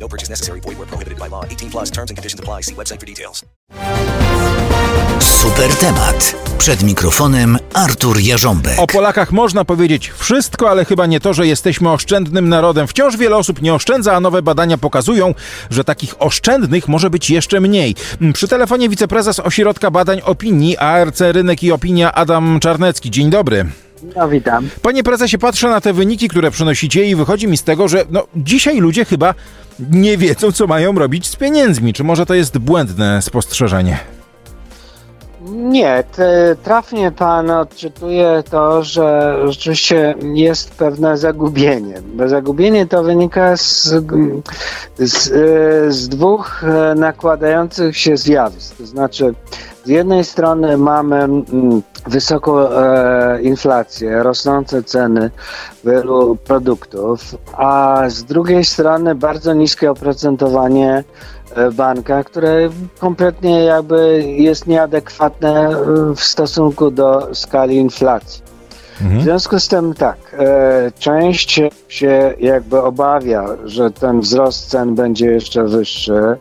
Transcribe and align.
No 0.00 0.08
purchase 0.08 0.30
necessary. 0.30 0.60
Void 0.60 0.78
where 0.78 0.86
prohibited 0.86 1.18
by 1.18 1.28
law. 1.28 1.44
18 1.44 1.70
plus 1.70 1.90
terms 1.90 2.10
and 2.10 2.18
conditions 2.18 2.40
apply. 2.40 2.62
See 2.62 2.74
website 2.74 3.00
for 3.00 3.06
details. 3.06 3.44
Super 5.20 5.74
temat. 5.74 6.34
Przed 6.58 6.82
mikrofonem 6.82 7.58
Artur 7.74 8.20
Jarząbek. 8.20 8.78
O 8.78 8.86
Polakach 8.86 9.32
można 9.32 9.64
powiedzieć 9.64 10.12
wszystko, 10.16 10.70
ale 10.70 10.84
chyba 10.84 11.06
nie 11.06 11.20
to, 11.20 11.34
że 11.34 11.46
jesteśmy 11.46 11.90
oszczędnym 11.90 12.48
narodem. 12.48 12.86
Wciąż 12.86 13.16
wiele 13.16 13.36
osób 13.36 13.62
nie 13.62 13.74
oszczędza, 13.74 14.16
a 14.16 14.20
nowe 14.20 14.42
badania 14.42 14.78
pokazują, 14.78 15.34
że 15.70 15.84
takich 15.84 16.22
oszczędnych 16.22 16.88
może 16.88 17.10
być 17.10 17.30
jeszcze 17.30 17.60
mniej. 17.60 17.94
Przy 18.34 18.48
telefonie 18.48 18.88
wiceprezes 18.88 19.40
Ośrodka 19.40 19.90
Badań 19.90 20.20
Opinii 20.24 20.76
ARC 20.76 21.20
Rynek 21.20 21.62
i 21.62 21.72
Opinia 21.72 22.12
Adam 22.12 22.60
Czarnecki. 22.60 23.10
Dzień 23.10 23.30
dobry. 23.30 23.66
No 24.16 24.28
witam. 24.28 24.68
Panie 24.82 25.02
prezesie, 25.02 25.38
patrzę 25.38 25.68
na 25.68 25.80
te 25.80 25.92
wyniki, 25.92 26.28
które 26.28 26.50
przynosicie 26.50 27.04
i 27.04 27.16
wychodzi 27.16 27.48
mi 27.48 27.56
z 27.56 27.62
tego, 27.62 27.88
że 27.88 28.04
no, 28.10 28.26
dzisiaj 28.36 28.78
ludzie 28.78 29.04
chyba 29.04 29.34
nie 29.90 30.16
wiedzą, 30.16 30.52
co 30.52 30.66
mają 30.66 30.92
robić 30.92 31.26
z 31.26 31.36
pieniędzmi. 31.36 31.92
Czy 31.92 32.04
może 32.04 32.26
to 32.26 32.34
jest 32.34 32.58
błędne 32.58 33.22
spostrzeżenie? 33.22 33.98
Nie, 35.50 36.04
trafnie 36.62 37.12
pan 37.12 37.50
odczytuje 37.50 38.42
to, 38.50 38.82
że 38.82 39.36
rzeczywiście 39.44 40.14
jest 40.34 40.70
pewne 40.70 41.16
zagubienie. 41.16 41.94
Bo 42.14 42.28
zagubienie 42.28 42.86
to 42.86 43.02
wynika 43.02 43.56
z, 43.56 43.94
z, 44.98 45.32
z 45.94 46.08
dwóch 46.08 46.64
nakładających 46.96 47.96
się 47.96 48.16
zjawisk. 48.16 48.76
To 48.76 48.86
znaczy, 48.86 49.34
jednej 49.90 50.24
strony 50.24 50.76
mamy 50.76 51.16
mm, 51.16 51.82
wysoką 52.06 52.58
e, 52.58 53.42
inflację, 53.42 54.22
rosnące 54.22 54.82
ceny 54.82 55.30
wielu 55.84 56.36
produktów, 56.36 57.20
a 57.52 58.02
z 58.08 58.24
drugiej 58.24 58.64
strony 58.64 59.14
bardzo 59.14 59.54
niskie 59.54 59.90
oprocentowanie 59.90 61.04
banka, 61.72 62.24
które 62.24 62.70
kompletnie 62.98 63.64
jakby 63.64 64.24
jest 64.26 64.66
nieadekwatne 64.66 65.70
w 66.16 66.20
stosunku 66.20 66.90
do 66.90 67.34
skali 67.34 67.76
inflacji. 67.76 68.49
W 69.00 69.22
związku 69.22 69.60
z 69.60 69.68
tym 69.68 69.94
tak, 69.94 70.16
e, 70.38 70.92
część 70.98 71.60
się 71.88 72.34
jakby 72.40 72.82
obawia, 72.82 73.44
że 73.64 73.90
ten 73.90 74.20
wzrost 74.20 74.70
cen 74.70 74.94
będzie 74.94 75.26
jeszcze 75.26 75.64
wyższy. 75.64 76.36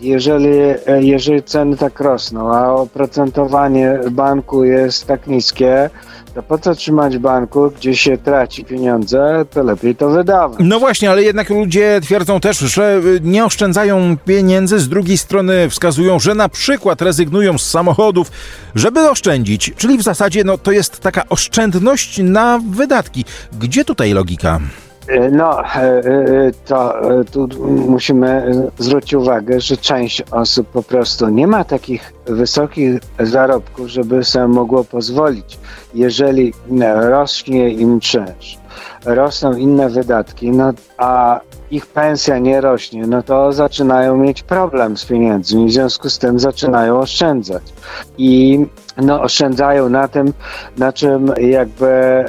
Jeżeli, 0.00 0.58
e, 0.86 1.02
jeżeli 1.02 1.42
ceny 1.42 1.76
tak 1.76 2.00
rosną, 2.00 2.54
a 2.54 2.72
oprocentowanie 2.72 3.98
banku 4.10 4.64
jest 4.64 5.06
tak 5.06 5.26
niskie, 5.26 5.90
to 6.36 6.42
po 6.42 6.58
co 6.58 6.74
trzymać 6.74 7.18
banku, 7.18 7.70
gdzie 7.70 7.96
się 7.96 8.18
traci 8.18 8.64
pieniądze, 8.64 9.44
to 9.50 9.62
lepiej 9.62 9.96
to 9.96 10.10
wydawać. 10.10 10.58
No 10.60 10.80
właśnie, 10.80 11.10
ale 11.10 11.22
jednak 11.22 11.50
ludzie 11.50 12.00
twierdzą 12.02 12.40
też, 12.40 12.58
że 12.58 13.00
nie 13.22 13.44
oszczędzają 13.44 14.16
pieniędzy, 14.24 14.78
z 14.78 14.88
drugiej 14.88 15.18
strony 15.18 15.70
wskazują, 15.70 16.18
że 16.18 16.34
na 16.34 16.48
przykład 16.48 17.02
rezygnują 17.02 17.58
z 17.58 17.70
samochodów, 17.70 18.30
żeby 18.74 19.10
oszczędzić. 19.10 19.72
Czyli 19.76 19.98
w 19.98 20.02
zasadzie 20.02 20.44
no, 20.44 20.58
to 20.58 20.72
jest 20.72 21.00
taka 21.00 21.28
oszczędność 21.28 21.95
na 22.18 22.60
wydatki. 22.70 23.24
Gdzie 23.60 23.84
tutaj 23.84 24.12
logika? 24.12 24.60
No, 25.32 25.62
to 26.66 26.94
tu 27.30 27.48
musimy 27.68 28.54
zwrócić 28.78 29.14
uwagę, 29.14 29.60
że 29.60 29.76
część 29.76 30.22
osób 30.30 30.68
po 30.68 30.82
prostu 30.82 31.28
nie 31.28 31.46
ma 31.46 31.64
takich 31.64 32.12
wysokich 32.26 33.00
zarobków, 33.20 33.88
żeby 33.88 34.24
sobie 34.24 34.48
mogło 34.48 34.84
pozwolić. 34.84 35.58
Jeżeli 35.94 36.52
rośnie 37.00 37.70
im 37.70 38.00
czynsz, 38.00 38.58
rosną 39.04 39.52
inne 39.56 39.88
wydatki, 39.90 40.50
no, 40.50 40.72
a 40.98 41.40
ich 41.70 41.86
pensja 41.86 42.38
nie 42.38 42.60
rośnie, 42.60 43.06
no 43.06 43.22
to 43.22 43.52
zaczynają 43.52 44.16
mieć 44.16 44.42
problem 44.42 44.96
z 44.96 45.04
pieniędzmi, 45.04 45.66
w 45.66 45.72
związku 45.72 46.10
z 46.10 46.18
tym 46.18 46.38
zaczynają 46.38 46.98
oszczędzać. 46.98 47.62
I 48.18 48.60
no, 48.96 49.22
oszczędzają 49.22 49.88
na 49.88 50.08
tym, 50.08 50.32
na 50.78 50.92
czym 50.92 51.32
jakby 51.38 51.86
e, 51.86 52.26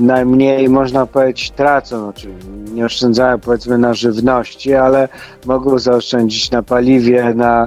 najmniej 0.00 0.68
można 0.68 1.06
powiedzieć 1.06 1.50
tracą. 1.50 2.02
Znaczy, 2.02 2.28
nie 2.74 2.84
oszczędzają 2.84 3.38
powiedzmy 3.38 3.78
na 3.78 3.94
żywności, 3.94 4.74
ale 4.74 5.08
mogą 5.46 5.78
zaoszczędzić 5.78 6.50
na 6.50 6.62
paliwie, 6.62 7.34
na 7.34 7.66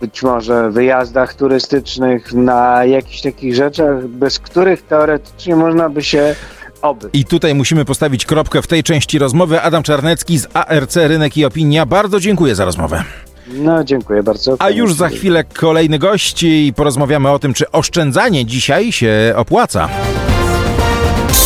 być 0.00 0.22
może 0.22 0.70
wyjazdach 0.70 1.34
turystycznych, 1.34 2.32
na 2.32 2.84
jakichś 2.84 3.22
takich 3.22 3.54
rzeczach, 3.54 4.06
bez 4.06 4.38
których 4.38 4.82
teoretycznie 4.82 5.56
można 5.56 5.88
by 5.88 6.02
się 6.02 6.34
Oby. 6.82 7.10
I 7.12 7.24
tutaj 7.24 7.54
musimy 7.54 7.84
postawić 7.84 8.26
kropkę 8.26 8.62
w 8.62 8.66
tej 8.66 8.82
części 8.82 9.18
rozmowy. 9.18 9.60
Adam 9.60 9.82
Czarnecki 9.82 10.38
z 10.38 10.46
ARC 10.54 10.96
Rynek 10.96 11.36
i 11.36 11.44
Opinia. 11.44 11.86
Bardzo 11.86 12.20
dziękuję 12.20 12.54
za 12.54 12.64
rozmowę. 12.64 13.04
No, 13.52 13.84
dziękuję 13.84 14.22
bardzo. 14.22 14.56
A 14.58 14.70
już 14.70 14.94
za 14.94 15.08
chwilę 15.08 15.44
kolejny 15.44 15.98
gość 15.98 16.42
i 16.42 16.72
porozmawiamy 16.76 17.30
o 17.30 17.38
tym, 17.38 17.54
czy 17.54 17.70
oszczędzanie 17.70 18.46
dzisiaj 18.46 18.92
się 18.92 19.32
opłaca. 19.36 19.88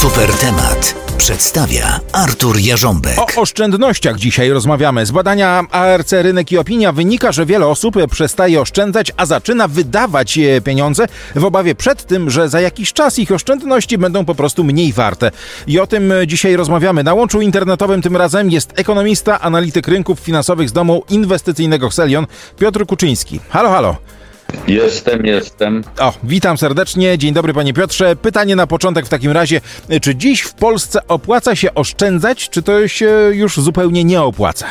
Super 0.02 0.32
temat. 0.32 0.94
Przedstawia 1.18 2.00
Artur 2.12 2.58
Jarząbek. 2.58 3.18
O 3.18 3.40
oszczędnościach 3.40 4.16
dzisiaj 4.16 4.50
rozmawiamy. 4.50 5.06
Z 5.06 5.10
badania 5.10 5.64
ARC 5.70 6.12
Rynek 6.12 6.52
i 6.52 6.58
Opinia 6.58 6.92
wynika, 6.92 7.32
że 7.32 7.46
wiele 7.46 7.66
osób 7.66 7.96
przestaje 8.10 8.60
oszczędzać, 8.60 9.12
a 9.16 9.26
zaczyna 9.26 9.68
wydawać 9.68 10.38
pieniądze 10.64 11.06
w 11.34 11.44
obawie 11.44 11.74
przed 11.74 12.06
tym, 12.06 12.30
że 12.30 12.48
za 12.48 12.60
jakiś 12.60 12.92
czas 12.92 13.18
ich 13.18 13.32
oszczędności 13.32 13.98
będą 13.98 14.24
po 14.24 14.34
prostu 14.34 14.64
mniej 14.64 14.92
warte. 14.92 15.30
I 15.66 15.80
o 15.80 15.86
tym 15.86 16.12
dzisiaj 16.26 16.56
rozmawiamy. 16.56 17.04
Na 17.04 17.14
łączu 17.14 17.40
internetowym 17.40 18.02
tym 18.02 18.16
razem 18.16 18.50
jest 18.50 18.72
ekonomista, 18.76 19.40
analityk 19.40 19.88
rynków 19.88 20.20
finansowych 20.20 20.68
z 20.68 20.72
domu 20.72 21.02
inwestycyjnego 21.08 21.90
Selion, 21.90 22.26
Piotr 22.58 22.86
Kuczyński. 22.86 23.40
Halo, 23.50 23.70
halo. 23.70 23.96
Jestem, 24.68 25.26
jestem. 25.26 25.84
O, 26.00 26.12
witam 26.24 26.58
serdecznie. 26.58 27.18
Dzień 27.18 27.34
dobry, 27.34 27.54
panie 27.54 27.74
Piotrze. 27.74 28.16
Pytanie 28.16 28.56
na 28.56 28.66
początek 28.66 29.06
w 29.06 29.08
takim 29.08 29.30
razie. 29.30 29.60
Czy 30.02 30.14
dziś 30.14 30.40
w 30.40 30.54
Polsce 30.54 31.06
opłaca 31.08 31.56
się 31.56 31.74
oszczędzać, 31.74 32.48
czy 32.48 32.62
to 32.62 32.88
się 32.88 33.30
już 33.32 33.56
zupełnie 33.56 34.04
nie 34.04 34.22
opłaca? 34.22 34.66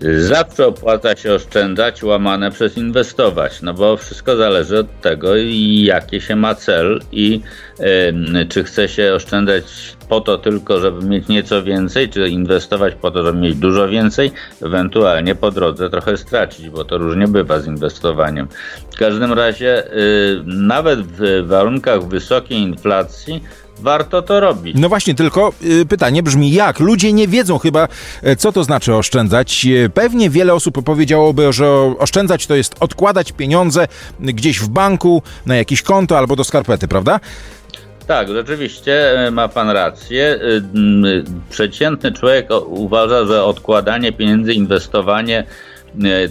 Zawsze 0.00 0.66
opłaca 0.66 1.16
się 1.16 1.34
oszczędzać, 1.34 2.02
łamane 2.02 2.50
przez 2.50 2.76
inwestować, 2.76 3.62
no 3.62 3.74
bo 3.74 3.96
wszystko 3.96 4.36
zależy 4.36 4.78
od 4.78 5.00
tego, 5.00 5.36
jaki 5.36 6.20
się 6.20 6.36
ma 6.36 6.54
cel 6.54 7.00
i 7.12 7.40
y, 7.80 8.46
czy 8.48 8.64
chce 8.64 8.88
się 8.88 9.14
oszczędzać 9.14 9.64
po 10.08 10.20
to 10.20 10.38
tylko, 10.38 10.80
żeby 10.80 11.06
mieć 11.06 11.28
nieco 11.28 11.62
więcej, 11.62 12.08
czy 12.08 12.28
inwestować 12.28 12.94
po 12.94 13.10
to, 13.10 13.22
żeby 13.22 13.38
mieć 13.38 13.56
dużo 13.56 13.88
więcej, 13.88 14.32
ewentualnie 14.62 15.34
po 15.34 15.50
drodze 15.50 15.90
trochę 15.90 16.16
stracić, 16.16 16.70
bo 16.70 16.84
to 16.84 16.98
różnie 16.98 17.28
bywa 17.28 17.58
z 17.58 17.66
inwestowaniem. 17.66 18.48
W 18.92 18.96
każdym 18.96 19.32
razie, 19.32 19.94
y, 19.96 20.42
nawet 20.46 21.00
w 21.00 21.46
warunkach 21.46 22.08
wysokiej 22.08 22.58
inflacji, 22.58 23.44
warto 23.80 24.22
to 24.22 24.40
robić. 24.40 24.76
No 24.78 24.88
właśnie, 24.88 25.14
tylko 25.14 25.52
y, 25.62 25.86
pytanie 25.86 26.22
brzmi 26.22 26.52
jak? 26.52 26.80
Ludzie 26.80 27.12
nie 27.12 27.28
wiedzą 27.28 27.58
chyba, 27.58 27.88
y, 28.26 28.36
co 28.36 28.52
to 28.52 28.64
znaczy 28.64 28.94
oszczędzać. 28.94 29.66
Y, 29.66 29.90
pewnie 29.90 30.30
wiele 30.30 30.54
osób 30.54 30.84
powiedziałoby, 30.84 31.52
że 31.52 31.68
oszczędzać 31.98 32.46
to 32.46 32.54
jest 32.54 32.74
odkładać 32.80 33.32
pieniądze 33.32 33.88
gdzieś 34.20 34.60
w 34.60 34.68
banku, 34.68 35.22
na 35.46 35.56
jakieś 35.56 35.82
konto 35.82 36.18
albo 36.18 36.36
do 36.36 36.44
skarpety, 36.44 36.88
prawda? 36.88 37.20
Tak, 38.06 38.28
rzeczywiście 38.28 39.14
ma 39.32 39.48
pan 39.48 39.70
rację. 39.70 40.38
Przeciętny 41.50 42.12
człowiek 42.12 42.48
uważa, 42.66 43.24
że 43.24 43.44
odkładanie 43.44 44.12
pieniędzy, 44.12 44.52
inwestowanie 44.52 45.44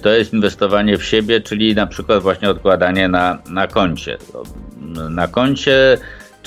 to 0.02 0.10
jest 0.10 0.34
inwestowanie 0.34 0.98
w 0.98 1.04
siebie, 1.04 1.42
czyli 1.42 1.76
na 1.76 1.88
przykład 1.88 2.22
właśnie 2.22 2.50
odkładanie 2.50 3.08
na, 3.08 3.38
na 3.50 3.68
koncie. 3.68 4.18
Na 5.10 5.28
koncie 5.28 5.98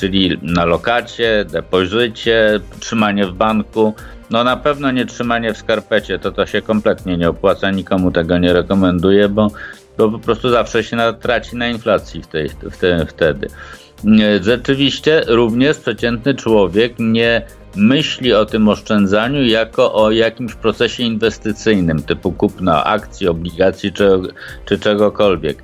czyli 0.03 0.39
na 0.43 0.65
lokacie, 0.65 1.45
depozycie, 1.53 2.61
trzymanie 2.81 3.27
w 3.27 3.33
banku. 3.33 3.95
No 4.31 4.45
na 4.45 4.57
pewno 4.57 4.91
nie 4.91 5.07
trzymanie 5.07 5.55
w 5.55 5.59
skarpecie, 5.59 6.19
to 6.19 6.33
to 6.33 6.47
się 6.47 6.63
kompletnie 6.63 7.17
nie 7.17 7.29
opłaca, 7.29 7.71
nikomu 7.71 8.11
tego 8.11 8.39
nie 8.39 8.53
rekomenduję, 8.53 9.29
bo, 9.29 9.51
bo 9.99 10.11
po 10.11 10.19
prostu 10.19 10.51
zawsze 10.51 10.85
się 10.85 10.97
traci 11.21 11.57
na 11.57 11.69
inflacji 11.69 12.23
w 12.23 12.27
tej, 12.27 12.49
w 12.49 12.77
te, 12.77 13.07
wtedy. 13.07 13.49
Rzeczywiście 14.41 15.23
również 15.27 15.79
przeciętny 15.79 16.35
człowiek 16.35 16.95
nie 16.99 17.43
myśli 17.77 18.33
o 18.33 18.45
tym 18.47 18.69
oszczędzaniu 18.69 19.45
jako 19.45 19.95
o 19.95 20.11
jakimś 20.11 20.55
procesie 20.55 21.03
inwestycyjnym, 21.03 22.03
typu 22.03 22.33
kupna 22.33 22.85
akcji, 22.85 23.29
obligacji 23.29 23.93
czy, 23.93 24.21
czy 24.65 24.79
czegokolwiek. 24.79 25.63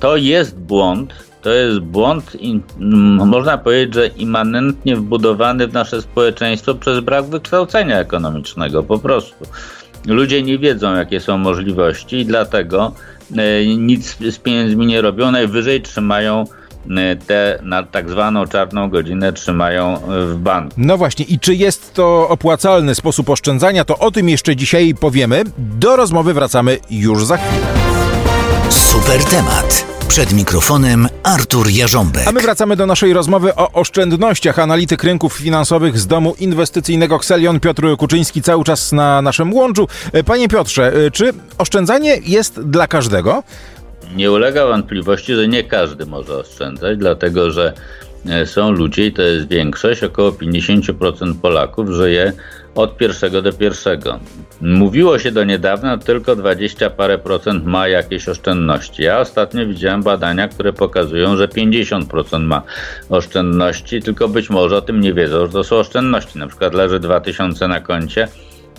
To 0.00 0.16
jest 0.16 0.58
błąd, 0.58 1.27
to 1.48 1.54
jest 1.54 1.78
błąd, 1.78 2.36
można 3.26 3.58
powiedzieć, 3.58 3.94
że 3.94 4.06
immanentnie 4.06 4.96
wbudowany 4.96 5.68
w 5.68 5.72
nasze 5.72 6.02
społeczeństwo 6.02 6.74
przez 6.74 7.00
brak 7.00 7.24
wykształcenia 7.24 7.98
ekonomicznego, 7.98 8.82
po 8.82 8.98
prostu. 8.98 9.44
Ludzie 10.06 10.42
nie 10.42 10.58
wiedzą, 10.58 10.94
jakie 10.94 11.20
są 11.20 11.38
możliwości 11.38 12.16
i 12.16 12.26
dlatego 12.26 12.92
e, 13.36 13.66
nic 13.66 14.16
z 14.30 14.38
pieniędzmi 14.38 14.86
nie 14.86 15.00
robią, 15.00 15.30
najwyżej 15.30 15.82
trzymają 15.82 16.44
e, 16.90 17.16
te 17.16 17.58
na 17.62 17.82
tak 17.82 18.10
zwaną 18.10 18.46
czarną 18.46 18.90
godzinę 18.90 19.32
trzymają 19.32 20.00
w 20.08 20.36
banku. 20.36 20.74
No 20.76 20.98
właśnie, 20.98 21.24
i 21.24 21.38
czy 21.38 21.54
jest 21.54 21.94
to 21.94 22.28
opłacalny 22.28 22.94
sposób 22.94 23.30
oszczędzania, 23.30 23.84
to 23.84 23.98
o 23.98 24.10
tym 24.10 24.28
jeszcze 24.28 24.56
dzisiaj 24.56 24.94
powiemy. 24.94 25.44
Do 25.58 25.96
rozmowy 25.96 26.34
wracamy 26.34 26.78
już 26.90 27.24
za 27.24 27.36
chwilę. 27.36 27.66
Super 28.70 29.24
temat. 29.24 29.97
Przed 30.08 30.32
mikrofonem 30.32 31.08
Artur 31.22 31.68
Jarząbek. 31.70 32.28
A 32.28 32.32
my 32.32 32.40
wracamy 32.40 32.76
do 32.76 32.86
naszej 32.86 33.12
rozmowy 33.12 33.54
o 33.54 33.72
oszczędnościach. 33.72 34.58
Analityk 34.58 35.04
rynków 35.04 35.32
finansowych 35.32 35.98
z 35.98 36.06
domu 36.06 36.34
inwestycyjnego 36.38 37.16
Xelion 37.16 37.60
Piotr 37.60 37.82
Kuczyński 37.98 38.42
cały 38.42 38.64
czas 38.64 38.92
na 38.92 39.22
naszym 39.22 39.54
łączu. 39.54 39.88
Panie 40.26 40.48
Piotrze, 40.48 40.92
czy 41.12 41.32
oszczędzanie 41.58 42.16
jest 42.26 42.60
dla 42.60 42.86
każdego? 42.86 43.42
Nie 44.16 44.32
ulega 44.32 44.66
wątpliwości, 44.66 45.34
że 45.34 45.48
nie 45.48 45.64
każdy 45.64 46.06
może 46.06 46.36
oszczędzać, 46.36 46.98
dlatego 46.98 47.50
że 47.50 47.72
e, 47.72 47.74
są 48.44 48.70
ludzie, 48.70 49.06
i 49.06 49.12
to 49.12 49.22
jest 49.22 49.48
większość, 49.48 50.02
około 50.02 50.30
50% 50.30 51.34
Polaków 51.42 51.90
żyje 51.90 52.32
od 52.74 52.96
pierwszego 52.96 53.42
do 53.42 53.52
pierwszego. 53.52 54.18
Mówiło 54.60 55.18
się 55.18 55.32
do 55.32 55.44
niedawna, 55.44 55.98
tylko 55.98 56.36
20 56.36 56.90
parę 56.90 57.18
procent 57.18 57.66
ma 57.66 57.88
jakieś 57.88 58.28
oszczędności. 58.28 59.02
Ja 59.02 59.20
ostatnio 59.20 59.66
widziałem 59.66 60.02
badania, 60.02 60.48
które 60.48 60.72
pokazują, 60.72 61.36
że 61.36 61.48
50% 61.48 62.40
ma 62.40 62.62
oszczędności, 63.08 64.02
tylko 64.02 64.28
być 64.28 64.50
może 64.50 64.76
o 64.76 64.82
tym 64.82 65.00
nie 65.00 65.14
wiedzą, 65.14 65.46
że 65.46 65.52
to 65.52 65.64
są 65.64 65.76
oszczędności. 65.76 66.38
Na 66.38 66.46
przykład 66.46 66.74
leży 66.74 67.00
2000 67.00 67.68
na 67.68 67.80
koncie 67.80 68.28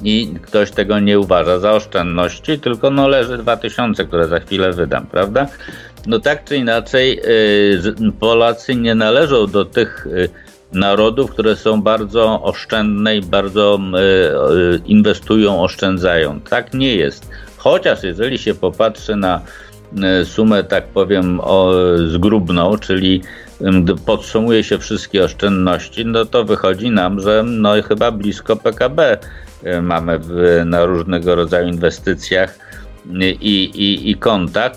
i 0.04 0.34
ktoś 0.42 0.72
tego 0.72 1.00
nie 1.00 1.20
uważa 1.20 1.60
za 1.60 1.72
oszczędności, 1.72 2.60
tylko 2.60 2.90
no 2.90 3.08
leży 3.08 3.38
2000, 3.38 4.06
które 4.06 4.28
za 4.28 4.40
chwilę 4.40 4.74
wydam, 4.74 5.08
prawda? 5.08 5.48
No 6.08 6.20
tak 6.20 6.44
czy 6.44 6.58
inaczej, 6.58 7.22
yy, 8.02 8.12
Polacy 8.20 8.76
nie 8.76 8.96
należą 8.96 9.48
do 9.48 9.66
tych 9.66 10.08
yy, 10.12 10.30
narodów, 10.74 11.32
które 11.32 11.56
są 11.56 11.82
bardzo 11.82 12.44
oszczędne 12.44 13.18
i 13.18 13.22
bardzo 13.22 13.80
e, 13.94 14.78
inwestują, 14.86 15.64
oszczędzają. 15.64 16.40
Tak 16.40 16.74
nie 16.74 16.96
jest. 16.96 17.30
Chociaż 17.58 18.04
jeżeli 18.04 18.38
się 18.38 18.54
popatrzy 18.54 19.16
na 19.16 19.42
sumę, 20.24 20.64
tak 20.64 20.88
powiem, 20.88 21.42
zgrubną, 22.08 22.78
czyli 22.78 23.22
podsumuje 24.06 24.64
się 24.64 24.78
wszystkie 24.78 25.24
oszczędności, 25.24 26.06
no 26.06 26.26
to 26.26 26.46
wychodzi 26.46 26.92
nam, 26.92 27.20
że 27.20 27.44
no 27.46 27.74
chyba 27.88 28.12
blisko 28.12 28.56
PKB 28.56 29.18
mamy 29.82 30.20
w, 30.20 30.62
na 30.66 30.86
różnego 30.86 31.36
rodzaju 31.36 31.68
inwestycjach 31.68 32.69
i, 33.42 33.64
i, 33.64 34.12
i 34.12 34.18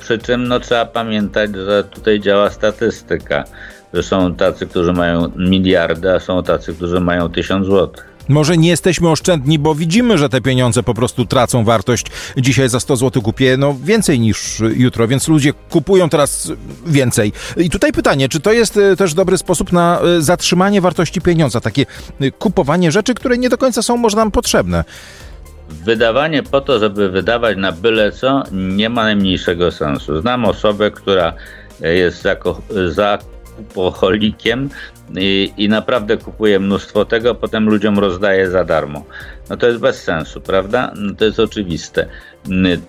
przy 0.01 0.19
czym 0.19 0.49
no, 0.49 0.61
trzeba 0.61 0.87
pamiętać, 0.87 1.51
że 1.55 1.85
tutaj 1.85 2.21
działa 2.21 2.51
statystyka 2.51 3.45
że 3.95 4.03
są 4.03 4.35
tacy, 4.35 4.67
którzy 4.67 4.93
mają 4.93 5.33
miliardy, 5.37 6.15
a 6.15 6.21
są 6.21 6.43
tacy, 6.43 6.75
którzy 6.75 7.01
mają 7.01 7.29
tysiąc 7.29 7.67
złotych. 7.67 8.13
Może 8.29 8.57
nie 8.57 8.69
jesteśmy 8.69 9.11
oszczędni, 9.11 9.59
bo 9.59 9.75
widzimy, 9.75 10.19
że 10.19 10.29
te 10.29 10.41
pieniądze 10.41 10.83
po 10.83 10.95
prostu 10.95 11.27
tracą 11.27 11.65
wartość. 11.65 12.07
Dzisiaj 12.37 12.69
za 12.69 12.81
100 12.81 12.97
zł 12.97 13.23
kupię 13.23 13.57
no, 13.57 13.77
więcej 13.85 14.21
niż 14.21 14.63
jutro, 14.77 15.09
więc 15.09 15.29
ludzie 15.29 15.53
kupują 15.71 16.09
teraz 16.09 16.53
więcej. 16.87 17.33
I 17.57 17.71
tutaj 17.71 17.93
pytanie, 17.93 18.29
czy 18.29 18.41
to 18.41 18.53
jest 18.53 18.77
e, 18.77 18.97
też 18.97 19.15
dobry 19.15 19.39
sposób 19.39 19.73
na 19.73 20.01
e, 20.01 20.23
zatrzymanie 20.23 20.81
wartości 20.81 21.21
pieniądza? 21.21 21.61
Takie 21.61 21.87
e, 22.21 22.31
kupowanie 22.31 22.93
rzeczy, 22.93 23.15
które 23.15 23.39
nie 23.39 23.49
do 23.49 23.59
końca 23.59 23.83
są 23.83 23.97
może 23.97 24.17
nam 24.17 24.31
potrzebne. 24.31 24.85
Wydawanie 25.73 26.43
po 26.43 26.61
to, 26.61 26.79
żeby 26.79 27.09
wydawać 27.09 27.57
na 27.57 27.73
byle 27.73 28.13
co, 28.13 28.43
nie 28.53 28.89
ma 28.89 29.03
najmniejszego 29.03 29.71
sensu. 29.71 30.21
Znam 30.21 30.45
osobę, 30.45 30.91
która 30.91 31.33
jest 31.81 32.27
za 32.89 33.19
kupoholikiem 33.57 34.71
i, 35.17 35.53
i 35.57 35.69
naprawdę 35.69 36.17
kupuje 36.17 36.61
mnóstwo 36.61 37.05
tego, 37.05 37.35
potem 37.35 37.69
ludziom 37.69 37.99
rozdaje 37.99 38.51
za 38.51 38.65
darmo. 38.65 39.05
No 39.51 39.57
to 39.57 39.67
jest 39.67 39.79
bez 39.79 40.03
sensu, 40.03 40.41
prawda? 40.41 40.93
No 40.97 41.15
to 41.15 41.25
jest 41.25 41.41
oczywiste. 41.41 42.07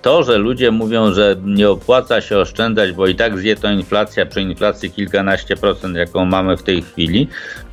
To, 0.01 0.23
że 0.23 0.37
ludzie 0.37 0.71
mówią, 0.71 1.13
że 1.13 1.35
nie 1.45 1.69
opłaca 1.69 2.21
się 2.21 2.37
oszczędzać, 2.37 2.91
bo 2.91 3.07
i 3.07 3.15
tak 3.15 3.39
zje 3.39 3.55
to 3.55 3.71
inflacja, 3.71 4.25
przy 4.25 4.41
inflacji 4.41 4.91
kilkanaście 4.91 5.55
procent, 5.55 5.95
jaką 5.95 6.25
mamy 6.25 6.57
w 6.57 6.63
tej 6.63 6.81
chwili, 6.81 7.27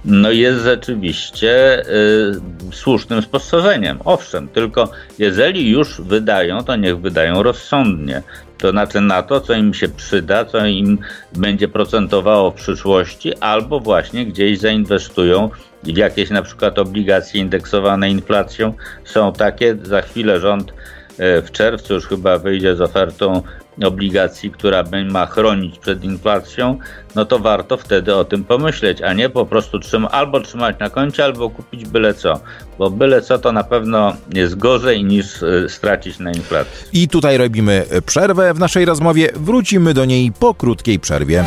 no 0.05 0.31
jest 0.31 0.63
rzeczywiście 0.63 1.83
y, 1.83 2.73
słusznym 2.73 3.23
spostrzeżeniem. 3.23 3.99
Owszem, 4.05 4.49
tylko 4.49 4.89
jeżeli 5.19 5.71
już 5.71 6.01
wydają, 6.01 6.65
to 6.65 6.77
niech 6.77 7.01
wydają 7.01 7.43
rozsądnie. 7.43 8.23
To 8.61 8.71
znaczy 8.71 9.01
na 9.01 9.23
to, 9.23 9.41
co 9.41 9.55
im 9.55 9.75
się 9.75 9.89
przyda, 9.89 10.45
co 10.45 10.67
im 10.67 10.99
będzie 11.33 11.69
procentowało 11.69 12.51
w 12.51 12.55
przyszłości, 12.55 13.37
albo 13.37 13.81
właśnie 13.81 14.27
gdzieś 14.27 14.59
zainwestują 14.59 15.51
w 15.83 15.97
jakieś 15.97 16.31
na 16.31 16.43
przykład 16.43 16.79
obligacje 16.79 17.41
indeksowane 17.41 18.11
inflacją. 18.11 18.75
Są 19.05 19.33
takie, 19.33 19.77
za 19.83 20.03
chwilę 20.03 20.41
rząd 20.41 20.73
e, 21.19 21.43
w 21.43 21.51
czerwcu 21.51 21.95
już 21.95 22.07
chyba 22.07 22.39
wyjdzie 22.39 22.77
z 22.77 22.81
ofertą 22.81 23.43
obligacji, 23.85 24.51
która 24.51 24.85
ma 25.11 25.27
chronić 25.27 25.79
przed 25.79 26.05
inflacją, 26.05 26.79
no 27.15 27.25
to 27.25 27.39
warto 27.39 27.77
wtedy 27.77 28.15
o 28.15 28.25
tym 28.25 28.45
pomyśleć, 28.45 29.03
a 29.03 29.13
nie 29.13 29.29
po 29.29 29.47
prostu 29.47 29.79
trzyma, 29.79 30.11
albo 30.11 30.41
trzymać 30.41 30.79
na 30.79 30.91
koncie, 30.91 31.25
albo 31.25 31.51
kupić 31.51 31.89
byle 31.89 32.15
co, 32.15 32.41
bo 32.79 32.91
byle 32.91 33.23
co 33.23 33.39
to 33.39 33.53
na 33.53 33.65
pewno 33.65 34.17
jest 34.35 34.59
gorzej 34.59 35.05
niż 35.05 35.43
e, 35.43 35.69
stracić 35.69 36.19
na 36.19 36.31
inflacji. 36.31 37.03
I 37.03 37.09
tutaj 37.09 37.37
robimy 37.37 37.85
przerwę 38.07 38.55
w 38.55 38.59
naszej 38.59 38.85
rozmowie, 38.85 39.29
wrócimy 39.35 39.95
do 39.95 40.05
niej 40.05 40.33
po 40.41 40.55
krótkiej 40.55 40.99
przerwie. 40.99 41.45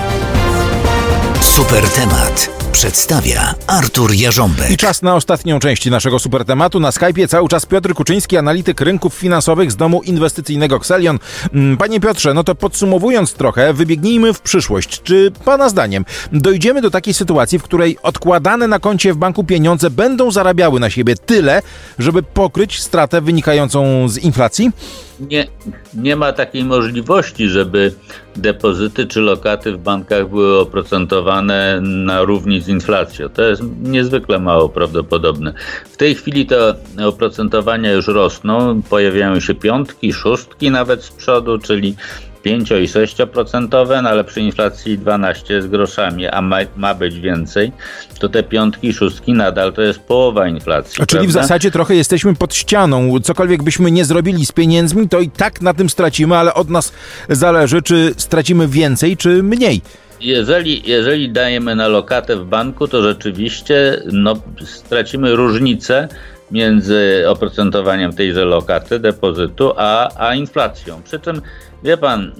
Super 1.42 1.84
temat 1.90 2.63
przedstawia 2.74 3.56
Artur 3.68 4.14
Jarząbek. 4.14 4.72
I 4.72 4.78
czas 4.78 5.02
na 5.02 5.16
ostatnią 5.16 5.60
część 5.60 5.86
naszego 5.86 6.20
super 6.20 6.46
tematu. 6.46 6.80
Na 6.80 6.90
Skype'ie 6.90 7.28
cały 7.28 7.50
czas 7.50 7.66
Piotr 7.66 7.94
Kuczyński, 7.94 8.38
analityk 8.38 8.82
rynków 8.82 9.14
finansowych 9.14 9.72
z 9.72 9.76
domu 9.76 10.02
inwestycyjnego 10.04 10.76
Xelion. 10.76 11.20
Mm, 11.54 11.78
panie 11.78 12.00
Piotrze, 12.00 12.34
no 12.34 12.44
to 12.44 12.56
podsumowując 12.56 13.34
trochę, 13.34 13.74
wybiegnijmy 13.74 14.34
w 14.34 14.42
przyszłość. 14.42 15.02
Czy 15.04 15.32
Pana 15.46 15.70
zdaniem 15.70 16.06
dojdziemy 16.32 16.82
do 16.82 16.92
takiej 16.92 17.14
sytuacji, 17.14 17.60
w 17.60 17.64
której 17.64 17.98
odkładane 18.04 18.68
na 18.68 18.80
koncie 18.80 19.14
w 19.14 19.18
banku 19.18 19.44
pieniądze 19.44 19.90
będą 19.90 20.32
zarabiały 20.32 20.80
na 20.80 20.90
siebie 20.90 21.16
tyle, 21.16 21.62
żeby 22.00 22.24
pokryć 22.24 22.82
stratę 22.82 23.22
wynikającą 23.22 24.10
z 24.10 24.18
inflacji? 24.18 24.72
Nie, 25.20 25.48
nie 25.94 26.16
ma 26.16 26.34
takiej 26.34 26.64
możliwości, 26.64 27.50
żeby 27.50 27.94
depozyty 28.36 29.08
czy 29.08 29.22
lokaty 29.22 29.72
w 29.72 29.78
bankach 29.78 30.30
były 30.30 30.60
oprocentowane 30.60 31.82
na 31.82 32.22
równi 32.22 32.62
z 32.62 32.68
inflacją. 32.68 33.30
To 33.30 33.42
jest 33.42 33.64
niezwykle 33.82 34.40
mało 34.40 34.70
prawdopodobne. 34.70 35.54
W 35.92 35.98
tej 35.98 36.16
chwili 36.16 36.46
te 36.46 36.76
oprocentowania 37.06 37.92
już 37.92 38.08
rosną, 38.08 38.82
pojawiają 38.82 39.40
się 39.40 39.56
piątki, 39.56 40.14
szóstki 40.14 40.72
nawet 40.72 41.04
z 41.04 41.12
przodu, 41.12 41.60
czyli 41.60 41.96
5 42.44 42.72
i 42.72 42.88
6%, 42.88 44.02
no 44.04 44.10
ale 44.10 44.24
przy 44.24 44.42
inflacji 44.42 44.98
12 44.98 45.62
z 45.62 45.68
groszami, 45.68 46.28
a 46.28 46.42
ma, 46.42 46.58
ma 46.78 46.96
być 46.96 47.20
więcej, 47.20 47.72
to 48.20 48.30
te 48.30 48.44
piątki 48.44 48.94
szóstki 48.94 49.34
nadal 49.34 49.74
to 49.74 49.82
jest 49.82 50.00
połowa 50.00 50.48
inflacji. 50.48 51.04
A 51.04 51.06
czyli 51.06 51.28
w 51.28 51.32
zasadzie 51.32 51.72
trochę 51.72 51.96
jesteśmy 51.96 52.36
pod 52.36 52.56
ścianą. 52.56 53.20
Cokolwiek 53.20 53.64
byśmy 53.64 53.92
nie 53.92 54.06
zrobili 54.06 54.46
z 54.46 54.52
pieniędzmi, 54.52 55.10
to 55.10 55.20
i 55.20 55.30
tak 55.30 55.62
na 55.62 55.74
tym 55.74 55.90
stracimy, 55.90 56.38
ale 56.38 56.54
od 56.54 56.70
nas 56.70 56.94
zależy, 57.30 57.82
czy 57.82 58.14
stracimy 58.18 58.68
więcej, 58.68 59.18
czy 59.18 59.44
mniej. 59.44 59.82
Jeżeli, 60.22 60.90
jeżeli 60.90 61.32
dajemy 61.32 61.76
na 61.76 61.88
lokatę 61.88 62.38
w 62.38 62.46
banku, 62.46 62.88
to 62.88 63.04
rzeczywiście 63.04 64.02
no, 64.12 64.36
stracimy 64.66 65.36
różnicę 65.36 66.08
między 66.54 67.24
oprocentowaniem 67.28 68.14
tejże 68.14 68.46
lokaty, 68.46 69.00
depozytu, 69.00 69.74
a, 69.78 70.10
a 70.28 70.36
inflacją. 70.36 71.02
Przy 71.04 71.20
czym 71.20 71.42
Wie 71.84 71.98
pan, 71.98 72.32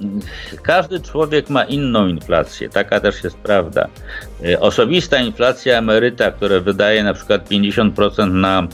każdy 0.62 1.00
człowiek 1.00 1.50
ma 1.50 1.64
inną 1.64 2.06
inflację, 2.06 2.68
taka 2.68 3.00
też 3.00 3.24
jest 3.24 3.36
prawda. 3.36 3.88
E, 4.44 4.60
osobista 4.60 5.18
inflacja 5.18 5.78
emeryta, 5.78 6.30
które 6.30 6.60
wydaje 6.60 7.04
na 7.04 7.14
przykład 7.14 7.48
50% 7.50 8.32
na 8.32 8.68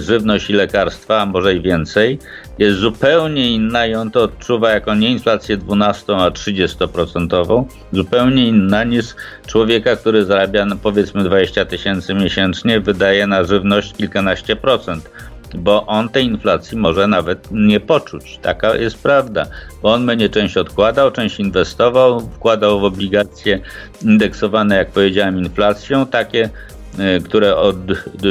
żywność 0.00 0.50
i 0.50 0.52
lekarstwa, 0.52 1.20
a 1.20 1.26
może 1.26 1.54
i 1.54 1.60
więcej, 1.60 2.18
jest 2.58 2.78
zupełnie 2.78 3.50
inna 3.50 3.86
i 3.86 3.94
on 3.94 4.10
to 4.10 4.22
odczuwa 4.22 4.70
jako 4.70 4.94
nie 4.94 5.10
inflację 5.10 5.56
12, 5.56 6.16
a 6.16 6.30
30%, 6.30 7.64
zupełnie 7.92 8.46
inna 8.46 8.84
niż 8.84 9.06
człowieka, 9.46 9.96
który 9.96 10.24
zarabia 10.24 10.66
no, 10.66 10.76
powiedzmy 10.82 11.24
20 11.24 11.64
tysięcy 11.64 12.14
miesięcznie, 12.14 12.80
wydaje 12.80 13.26
na 13.26 13.44
żywność 13.44 13.92
kilkanaście 13.92 14.56
procent. 14.56 15.10
Bo 15.54 15.86
on 15.86 16.08
tej 16.08 16.24
inflacji 16.24 16.78
może 16.78 17.06
nawet 17.06 17.48
nie 17.50 17.80
poczuć. 17.80 18.38
Taka 18.42 18.74
jest 18.74 19.02
prawda, 19.02 19.46
bo 19.82 19.92
on 19.92 20.06
będzie 20.06 20.28
część 20.28 20.56
odkładał, 20.56 21.10
część 21.10 21.40
inwestował, 21.40 22.20
wkładał 22.20 22.80
w 22.80 22.84
obligacje 22.84 23.60
indeksowane, 24.02 24.76
jak 24.76 24.90
powiedziałem, 24.90 25.38
inflacją, 25.38 26.06
takie 26.06 26.44
e, 26.44 26.50
które 27.24 27.56
od 27.56 27.76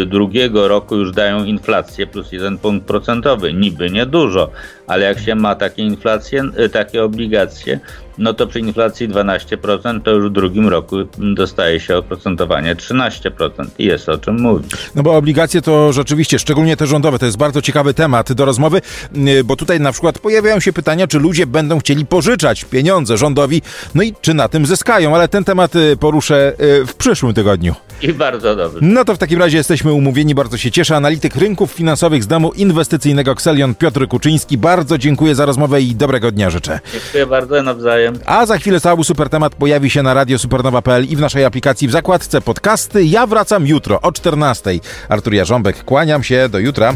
drugiego 0.06 0.68
roku 0.68 0.96
już 0.96 1.12
dają 1.12 1.44
inflację 1.44 2.08
plus 2.08 2.32
jeden 2.32 2.58
punkt 2.58 2.88
procentowy. 2.88 3.53
Niby 3.53 3.89
niedużo, 3.89 4.50
ale 4.88 5.06
jak 5.06 5.20
się 5.20 5.36
ma 5.36 5.56
takie 5.56 5.84
inflacje, 5.84 6.44
e, 6.56 6.70
takie 6.70 7.03
obligacje, 7.03 7.80
no 8.22 8.34
to 8.34 8.48
przy 8.48 8.60
inflacji 8.60 9.10
12% 9.10 10.01
to 10.01 10.12
już 10.12 10.30
w 10.30 10.34
drugim 10.34 10.68
roku 10.68 10.96
dostaje 11.18 11.80
się 11.80 11.98
oprocentowanie 11.98 12.75
13% 12.75 13.66
i 13.80 13.86
jest 13.86 14.10
o 14.10 14.18
czym 14.18 14.42
mówić. 14.42 14.72
No 14.96 15.04
bo 15.04 15.18
obligacje 15.18 15.62
to 15.62 15.94
rzeczywiście, 15.94 16.40
szczególnie 16.40 16.78
te 16.78 16.88
rządowe, 16.88 17.20
to 17.20 17.25
jest 17.25 17.38
bardzo 17.38 17.62
ciekawy 17.62 17.94
temat 17.94 18.34
do 18.34 18.46
rozmowy, 18.46 18.82
y, 19.28 19.44
bo 19.44 19.56
tutaj 19.56 19.80
na 19.80 19.92
przykład 19.92 20.20
pojawiają 20.20 20.60
się 20.60 20.74
pytania, 20.74 21.08
czy 21.08 21.20
ludzie 21.20 21.48
będą 21.48 21.80
chcieli 21.80 22.06
pożyczać 22.06 22.66
pieniądze 22.66 23.18
rządowi, 23.18 23.62
no 23.96 24.04
i 24.04 24.13
czy 24.22 24.34
na 24.34 24.48
tym 24.48 24.66
zyskają, 24.66 25.16
ale 25.16 25.28
ten 25.28 25.44
temat 25.44 25.75
y, 25.75 25.98
poruszę 25.98 26.54
y, 26.62 26.86
w 26.86 26.96
przyszłym 26.96 27.34
tygodniu. 27.34 27.75
I 28.01 28.13
bardzo 28.13 28.56
dobrze. 28.56 28.80
No 28.82 29.06
to 29.06 29.16
w 29.16 29.18
takim 29.18 29.40
razie 29.40 29.58
jesteśmy 29.58 29.94
umówieni, 29.94 30.36
bardzo 30.36 30.58
się 30.58 30.72
cieszę. 30.72 30.96
Analityk 30.96 31.36
rynków 31.36 31.72
finansowych 31.72 32.24
z 32.24 32.28
domu 32.28 32.51
inwestycyjnego 32.51 33.32
Xelion 33.32 33.75
Piotr 33.75 34.08
Kuczyński. 34.08 34.58
Bardzo 34.58 34.98
dziękuję 34.98 35.36
za 35.36 35.46
rozmowę 35.46 35.82
i 35.82 35.96
dobrego 35.96 36.32
dnia 36.32 36.50
życzę. 36.50 36.80
Dziękuję 36.94 37.25
bardzo, 37.25 37.62
nawzajem. 37.63 38.11
A 38.25 38.46
za 38.46 38.58
chwilę 38.58 38.80
cały 38.80 39.03
super 39.03 39.30
temat 39.30 39.56
pojawi 39.56 39.89
się 39.89 40.03
na 40.03 40.13
radio 40.13 40.39
supernowa.pl 40.39 41.06
i 41.06 41.15
w 41.15 41.20
naszej 41.20 41.46
aplikacji 41.46 41.88
w 41.88 41.91
zakładce 41.91 42.41
podcasty. 42.41 43.03
Ja 43.03 43.27
wracam 43.27 43.68
jutro 43.68 44.01
o 44.01 44.12
14. 44.12 44.80
Artur 45.10 45.34
Jarząbek, 45.34 45.84
kłaniam 45.84 46.24
się, 46.24 46.50
do 46.50 46.60
jutra. 46.60 46.96